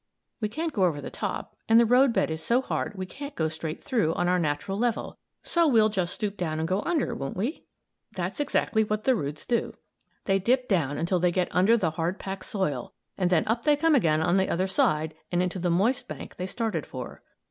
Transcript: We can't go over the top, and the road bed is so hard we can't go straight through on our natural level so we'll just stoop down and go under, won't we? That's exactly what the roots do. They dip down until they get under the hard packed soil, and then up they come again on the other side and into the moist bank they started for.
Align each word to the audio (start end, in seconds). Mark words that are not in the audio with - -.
We 0.39 0.49
can't 0.49 0.73
go 0.73 0.85
over 0.85 0.99
the 0.99 1.11
top, 1.11 1.55
and 1.69 1.79
the 1.79 1.85
road 1.85 2.11
bed 2.11 2.31
is 2.31 2.41
so 2.41 2.59
hard 2.59 2.95
we 2.97 3.05
can't 3.05 3.35
go 3.35 3.49
straight 3.49 3.79
through 3.83 4.15
on 4.15 4.27
our 4.27 4.39
natural 4.39 4.79
level 4.79 5.19
so 5.43 5.67
we'll 5.67 5.89
just 5.89 6.15
stoop 6.15 6.37
down 6.37 6.57
and 6.57 6.67
go 6.67 6.81
under, 6.87 7.13
won't 7.13 7.37
we? 7.37 7.65
That's 8.11 8.39
exactly 8.39 8.83
what 8.83 9.03
the 9.03 9.13
roots 9.15 9.45
do. 9.45 9.75
They 10.25 10.39
dip 10.39 10.67
down 10.67 10.97
until 10.97 11.19
they 11.19 11.31
get 11.31 11.49
under 11.55 11.77
the 11.77 11.91
hard 11.91 12.17
packed 12.17 12.45
soil, 12.45 12.93
and 13.15 13.29
then 13.29 13.43
up 13.47 13.63
they 13.63 13.75
come 13.75 13.93
again 13.93 14.21
on 14.21 14.37
the 14.37 14.49
other 14.49 14.65
side 14.67 15.13
and 15.31 15.39
into 15.39 15.59
the 15.59 15.69
moist 15.69 16.07
bank 16.07 16.37
they 16.37 16.47
started 16.47 16.87
for. 16.87 17.21